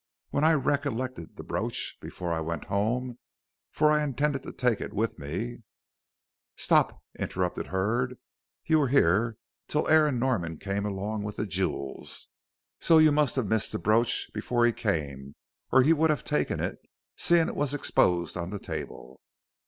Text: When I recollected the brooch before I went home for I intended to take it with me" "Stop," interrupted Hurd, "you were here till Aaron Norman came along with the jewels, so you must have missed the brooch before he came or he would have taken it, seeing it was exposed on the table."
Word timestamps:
When 0.31 0.43
I 0.43 0.53
recollected 0.53 1.35
the 1.35 1.43
brooch 1.43 1.97
before 2.01 2.33
I 2.33 2.39
went 2.39 2.65
home 2.65 3.19
for 3.71 3.91
I 3.91 4.01
intended 4.01 4.41
to 4.41 4.51
take 4.51 4.81
it 4.81 4.93
with 4.93 5.19
me" 5.19 5.57
"Stop," 6.55 7.03
interrupted 7.19 7.67
Hurd, 7.67 8.17
"you 8.65 8.79
were 8.79 8.87
here 8.87 9.37
till 9.67 9.87
Aaron 9.87 10.17
Norman 10.17 10.57
came 10.57 10.87
along 10.87 11.21
with 11.21 11.35
the 11.35 11.45
jewels, 11.45 12.29
so 12.79 12.97
you 12.97 13.11
must 13.11 13.35
have 13.35 13.45
missed 13.45 13.73
the 13.73 13.77
brooch 13.77 14.31
before 14.33 14.65
he 14.65 14.71
came 14.73 15.35
or 15.71 15.83
he 15.83 15.93
would 15.93 16.09
have 16.09 16.23
taken 16.23 16.59
it, 16.59 16.79
seeing 17.15 17.47
it 17.47 17.55
was 17.55 17.71
exposed 17.75 18.35
on 18.35 18.49
the 18.49 18.57
table." 18.57 19.21